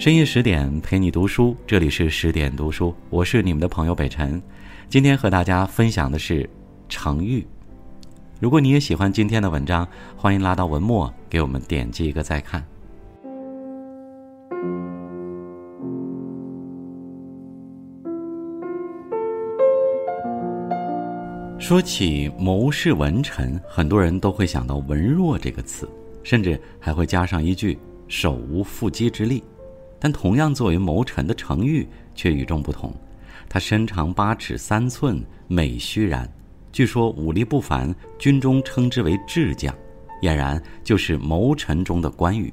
[0.00, 4.42] 深夜十点陪你读书，这里是十点读书，我是你们的朋友北辰。
[4.88, 6.48] 今天和大家分享的是
[6.88, 7.46] 成语。
[8.40, 12.64] 如果你也喜欢今天的文章，欢迎拉到文末给我们点击一个再看。
[21.58, 25.86] 说起谋士文臣，很多人都会想到文弱这个词，
[26.22, 29.44] 甚至还会加上一句手无缚鸡之力。
[30.00, 32.92] 但同样作为谋臣的程昱却与众不同，
[33.48, 36.26] 他身长八尺三寸，美须髯，
[36.72, 39.74] 据说武力不凡，军中称之为智将，
[40.22, 42.52] 俨然就是谋臣中的关羽。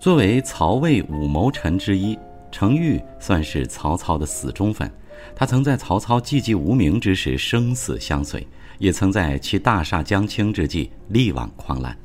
[0.00, 2.18] 作为曹魏五谋臣之一，
[2.50, 4.90] 程昱算是曹操的死忠粉。
[5.36, 8.44] 他曾在曹操寂寂无名之时生死相随，
[8.78, 11.96] 也曾在其大厦将倾之际力挽狂澜。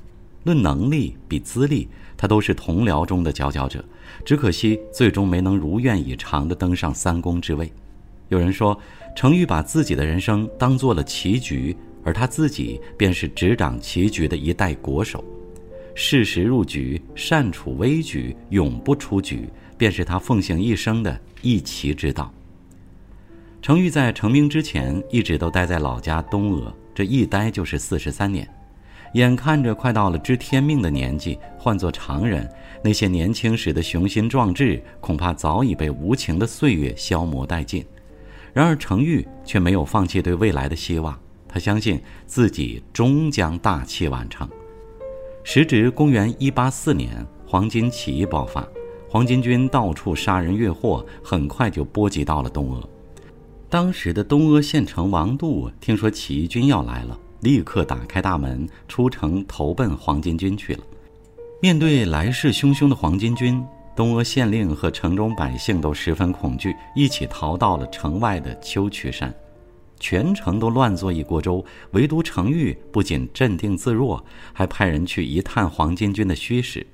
[0.44, 3.84] 论能力比资历，他都是同僚中的佼佼者。
[4.26, 7.72] 只可惜，最终没能如愿以偿地登上三公之位。
[8.30, 8.78] 有人说，
[9.16, 15.24] 程昱把自己的人生当做了棋局，而他自己便是执掌棋局的一代国手。
[15.96, 22.32] 适时入局，善处危局，永不出局，便是他奉行一生的一棋之道。
[23.62, 28.48] 程昱在成名之前，一直都待在老家东阿，这一待就是四十三年。
[29.14, 32.50] 眼看着快到了知天命的年纪，换做常人，
[32.84, 37.86] 那些年轻时的雄心壮志恐怕早已被无情的岁月消磨殆尽。
[38.54, 44.48] 然而程昱却没有放弃对未来的希望，他相信自己终将大器晚成。
[45.44, 48.68] 时值公元一八四年，黄巾起义爆发，
[49.10, 52.90] 黄巾军到处杀人越货，很快就波及到了东阿。
[53.70, 57.18] 当时的东阿县城王度听说起义军要来了。
[57.48, 60.84] 立刻打开大门，出城投奔黄巾军去了。
[61.62, 63.66] 面对来势汹汹的黄巾军，
[63.96, 69.34] 东阿县令和城中百姓都十分恐惧，一起逃到了城外的丘曲山。
[69.98, 74.22] 全城都乱作一锅粥，唯独程昱不仅镇定自若，
[74.52, 76.86] 还派人去一探黄巾军的虚实。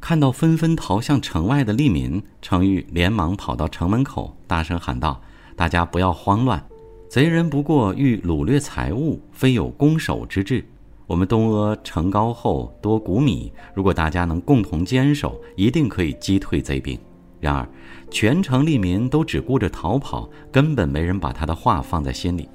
[0.00, 5.20] 看到纷纷逃向城外的利民，程昱连忙跑到城门口，大声喊道
[5.56, 6.64] ：“大家不要慌乱。”
[7.08, 10.64] 贼人不过欲掳掠财物，非有攻守之志。
[11.06, 16.98] 我们东阿城高厚，多谷米，如果大家能共同坚守，一定可以击退贼兵。
[17.40, 17.68] 然而，
[18.10, 22.48] 全城利民都只顾着逃跑，根本没人把他的话放在心里。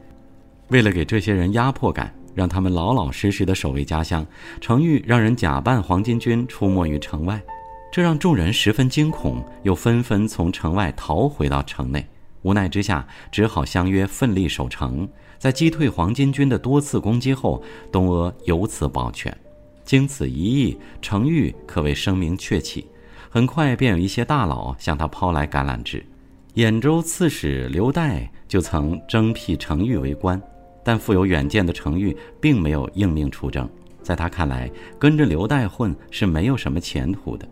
[0.68, 4.26] 为了给这些人压迫感，让他们老老实实的守卫家乡，
[4.60, 7.42] 程昱让人假扮黄巾军出没于城外，
[7.90, 12.06] 这让众人十分惊恐，又纷纷从城外逃回到城内。
[12.44, 15.08] 无奈之下，只好相约奋力守城。
[15.38, 19.36] 在击退黄巾军的多次攻击后，东阿由此保全。
[19.84, 22.88] 经此一役，程昱可谓声名鹊起。
[23.30, 26.06] 很快便有一些大佬向他抛来橄榄枝。
[26.56, 30.40] 兖州刺史刘岱就曾征辟程昱为官，
[30.84, 33.68] 但富有远见的程昱并没有应命出征。
[34.04, 34.70] 在他看来，
[35.00, 37.48] 跟着刘岱混是没有什么前途的。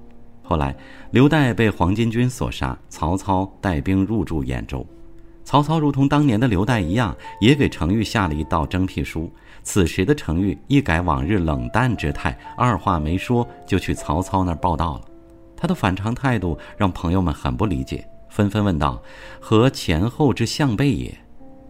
[0.49, 0.75] 后来，
[1.11, 4.83] 刘岱被黄巾军所杀，曹操带兵入驻兖州。
[5.43, 9.31] 曹操如同当年的刘岱一样，也给程昱下了一道征辟书。
[9.61, 15.01] 此时的程昱一改往日冷淡之态，二话没说就去曹操那儿报道了。
[15.55, 18.99] 他的反常态度让朋友们很不理解，纷纷问道
[19.39, 21.15] ：“何前后之相悖也？”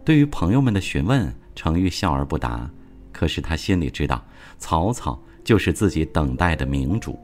[0.06, 2.66] 对于朋友们的询问，程昱笑而不答。
[3.12, 4.24] 可是他心里知道，
[4.56, 7.18] 曹操就是自己等待的明主。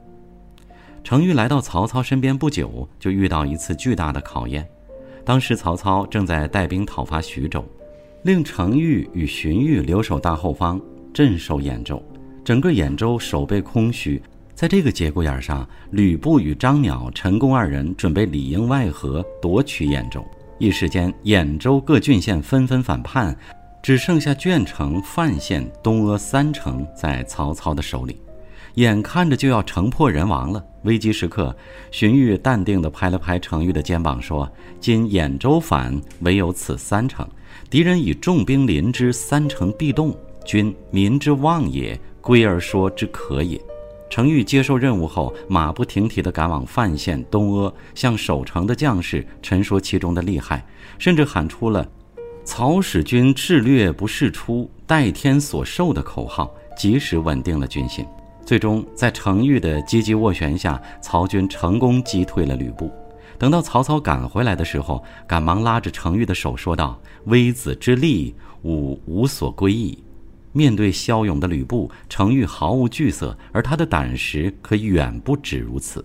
[1.07, 4.69] 程昱来到曹操身边不久，就遇到一次巨大的考验。
[5.25, 7.65] 当时曹操正在带兵讨伐徐州，
[8.25, 10.81] 令程昱与荀彧留守大后方，
[11.15, 12.03] 镇守兖州。
[12.45, 14.21] 整个兖州守备空虚，
[14.53, 20.27] 在这个节骨眼上，吕布与张邈、陈宫二人准备里应外合夺取兖州。
[20.59, 23.33] 一时间，兖州各郡县纷纷反叛，
[23.81, 28.21] 只剩下鄄城、范县、东阿三城在曹操的手里。
[28.77, 31.55] 眼看着就要城破人亡了，危机时刻，
[31.91, 37.27] 荀彧淡定地拍了拍程昱的肩膀，说：“今兖州反，唯有此三城。
[37.71, 40.15] 敌人以重兵临之，三城必动。
[40.45, 43.59] 君民之望也，归而说之可也。”
[44.11, 50.63] 程昱接受任务后，马不停蹄地赶往范县、东阿，向守城的将士陈说其中的厉害，
[50.99, 51.89] 甚至喊出了
[52.45, 58.05] “曹使君智略不世出，代天所授”的口号，及时稳定了军心。
[58.47, 62.89] 最终，在程昱的积极斡旋下，曹军成功击退了吕布。
[63.37, 66.97] 等到曹操赶回来的时候，赶忙拉着程昱的手说道
[67.27, 69.99] ：“微子之力，吾无所归矣。”
[70.55, 76.05] 面对骁勇的吕布，程昱毫无惧色，而他的胆识可远不止如此。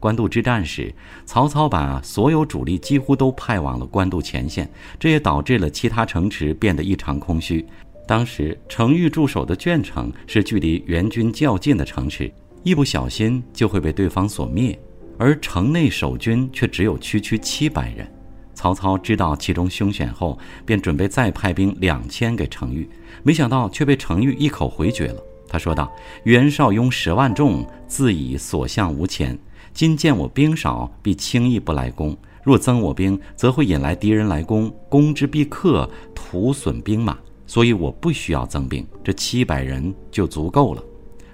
[0.00, 0.92] 官渡之战时，
[1.24, 4.68] 曹操把所有主力几乎都派往了官渡前线，
[4.98, 7.64] 这也导致了其他城池变得异常空虚。
[8.06, 12.32] 当时程昱驻守的鄄城是距离援军较近的城池，
[12.62, 14.78] 一不小心就会被对方所灭，
[15.18, 18.06] 而城内守军却只有区区七百人。
[18.54, 22.88] 曹操知道其中凶险后，便准备再派兵两千给程昱，
[23.22, 25.22] 没想到却被程昱一口回绝了。
[25.48, 25.92] 他说道
[26.24, 29.38] ：“袁绍拥十万众，自以所向无前。
[29.74, 32.16] 今见我兵少，必轻易不来攻。
[32.42, 37.18] 若增我兵，则会引来敌人来攻，攻之必克，徒损兵马。
[37.46, 40.82] 所以我不需要增兵，这七百人就足够了。”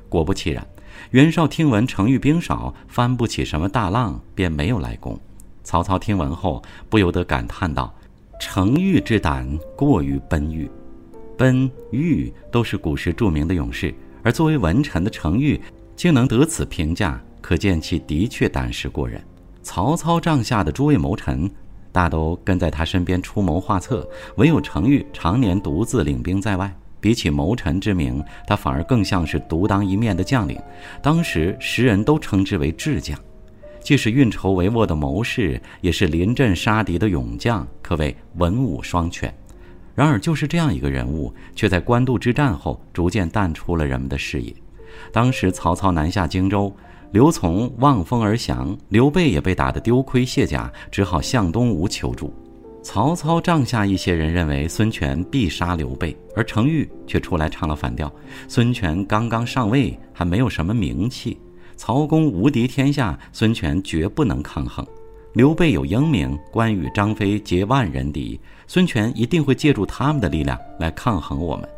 [0.09, 0.67] 果不其然，
[1.11, 5.19] 袁绍听闻程昱兵少，翻不起什么大浪，便没有来攻。
[5.65, 7.95] 曹操听闻后，不由得感叹道
[8.39, 10.71] ：“程昱之胆过于奔玉。”
[11.39, 15.61] 奔玉都是古时著名的勇士，而作为文臣的程昱
[15.97, 19.23] 竟能得此评价，可见其的确胆识过人。
[19.63, 21.51] 曹操帐下的诸位谋臣，
[21.93, 26.75] 大都跟在他身边出谋划策，唯有程昱常年独自领兵在外。
[27.01, 30.57] 比起谋臣之名，他反而更像是独当一面的将领。
[31.03, 33.19] 当时时人都称之为智将，
[33.81, 39.35] 既是运筹帷幄的谋士，也是临阵杀敌的勇将，可谓文武双全。
[39.97, 44.55] 然而，就是这样一个人物，却在官渡之战后逐渐淡出了人们的视野。
[45.13, 46.73] 当时，曹操南下荆州，
[47.13, 52.33] 刘琮望风而降，刘备也被打得丢盔卸甲，只好向东吴求助。
[52.83, 58.11] 曹操帐下一些人认为孙权必杀刘备，而程昱却出来唱了反调。
[58.49, 61.37] 孙权刚刚上位，还没有什么名气，
[61.77, 64.85] 曹公无敌天下，孙权绝不能抗衡。
[65.35, 71.69] 刘备有英名，关羽、张飞结万人敌，孙权一定会借助他们的力量来抗衡我们。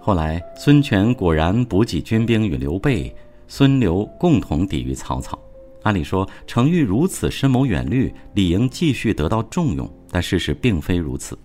[0.00, 3.12] 后来，孙权果然补给军兵与刘备、
[3.48, 5.38] 孙刘共同抵御曹操。
[5.82, 11.38] 按理说，程昱如此深谋远虑，理应继续得到重用，但事实并非如此。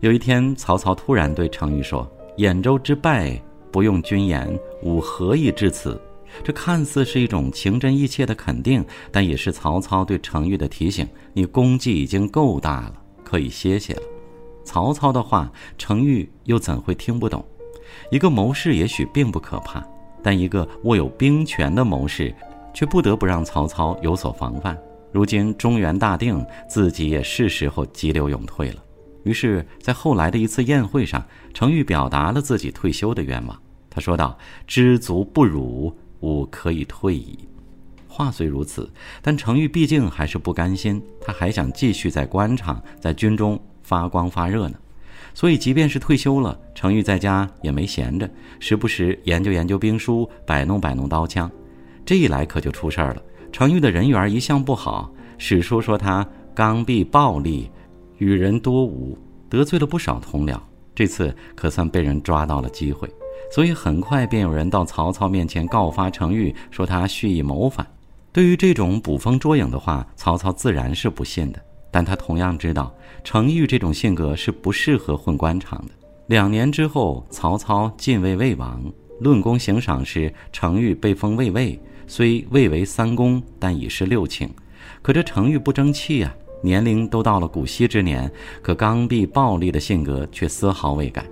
[0.00, 3.38] 有一天，曹操突然对程昱说：“兖州之败，
[3.70, 6.00] 不用军言，吾何以至此？”
[6.42, 12.94] 这看似是一种情真意切的肯定，但也是曹操对程昱的提醒：你功绩已经够大了，
[13.24, 14.02] 可以歇歇了。
[14.64, 17.44] 曹操的话，程昱又怎会听不懂？
[18.10, 19.86] 一个谋士也许并不可怕，
[20.26, 22.34] 但一个握有兵权的谋士，
[22.74, 24.76] 却不得不让曹操有所防范。
[25.12, 28.82] 如今中原大定，自己也是时候急流勇退了。
[29.22, 31.24] 于是，在后来的一次宴会上，
[31.54, 33.56] 程昱表达了自己退休的愿望。
[33.88, 34.36] 他说道
[34.66, 37.38] ：“知足不辱。”吾可以退矣。
[38.08, 38.90] 话虽如此，
[39.22, 44.76] 但程昱毕竟还是不甘心，他还想继续在官场、在军中发光发热呢。
[45.36, 48.26] 所以，即便是退休了，程昱在家也没闲着，
[48.58, 51.50] 时不时研究研究兵书，摆弄摆弄刀枪。
[52.06, 53.22] 这一来可就出事儿了。
[53.52, 57.68] 程昱的人缘一向不好，史书说他刚愎暴戾，
[58.16, 59.18] 与人多无，
[59.50, 60.58] 得罪了不少同僚。
[60.94, 63.06] 这次可算被人抓到了机会。
[63.52, 67.86] 所以很快便有人到曹操面前告发程昱，说他蓄意谋反。
[68.32, 71.60] 对于这种捕风捉影的话，曹操自然是不信的。
[71.96, 72.94] 但他同样知道
[73.24, 75.92] 程昱这种性格是不适合混官场的。
[76.26, 78.84] 两年之后，曹操晋位魏王，
[79.18, 84.46] 论功行赏时，程昱被封魏尉，虽未为三公，但已是六卿。
[85.00, 91.24] 可这程昱不争气呀，年龄都到了古稀之年，可刚愎暴戾的性格却丝毫未改。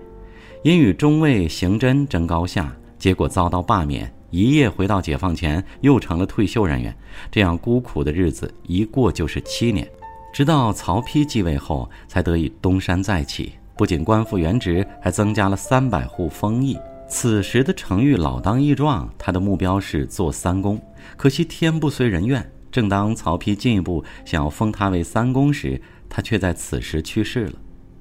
[0.63, 6.97] 因与中尉邢真争高下，结果遭到罢免，一夜回到解放前，又成了退休人员。
[7.31, 9.87] 这样孤苦的日子一过就是七年，
[10.35, 13.53] 直到曹丕继位后，才得以东山再起。
[13.77, 16.77] 不仅官复原职，还增加了三百户封邑。
[17.07, 20.77] 此时的程昱老当益壮，他的目标是做三公。
[21.17, 27.53] 可惜天不遂人愿，正当曹丕进一步想要封他为三公时，他却在此时去世了。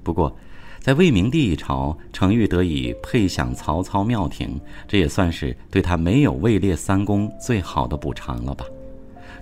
[0.02, 0.36] 不过，
[0.80, 8.64] 在魏明帝一朝，程昱得以配享曹操庙庭，这也算是对他没有位列三公最好的补偿了吧。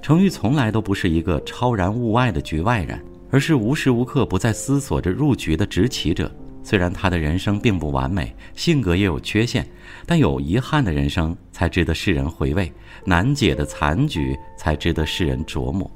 [0.03, 6.31] 程昱从来都不是一个超然物外的局外人，而是无时无刻不在思索着入局的执棋者。
[6.65, 9.65] 虽然他的人生并不完美，性格也有缺陷，
[10.05, 12.71] 但有遗憾的人生才值得世人回味，
[13.05, 15.89] 难解的残局才值得世人琢磨。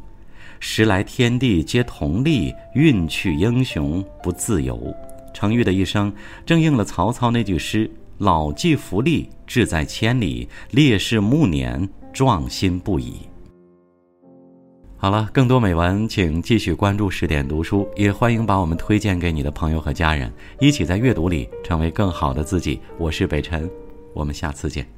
[0.60, 4.94] 时来天地皆同力，运去英雄不自由。
[5.34, 6.12] 程昱的一生
[6.46, 13.14] 正应了曹操那句诗：“老骥伏枥，志在千里；烈士暮年，壮心不已。”
[14.98, 22.80] 好了，更多美文，请继续关注十点读书，也欢迎把我们推荐给你的朋友和家人，一起在阅读里成为更好的自己。
[22.98, 23.70] 我是北辰，
[24.14, 24.88] 我们下次见。